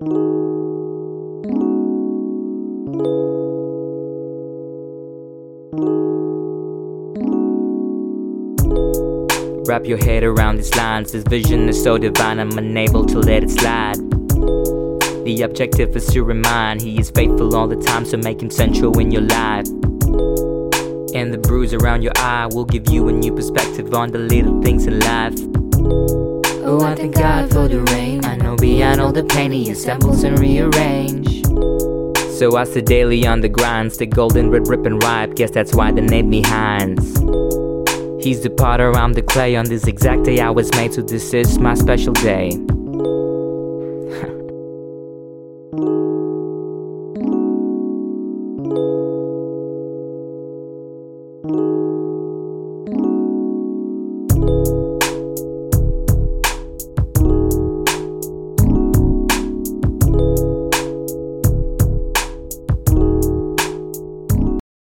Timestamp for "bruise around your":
21.42-22.12